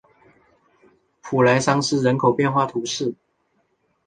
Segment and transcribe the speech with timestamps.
[1.21, 3.13] 普莱桑斯人口变化图示